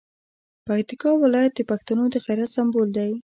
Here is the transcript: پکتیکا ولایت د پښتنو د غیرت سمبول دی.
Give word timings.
پکتیکا 0.67 1.09
ولایت 1.21 1.51
د 1.55 1.61
پښتنو 1.71 2.03
د 2.13 2.15
غیرت 2.25 2.49
سمبول 2.57 2.87
دی. 2.97 3.11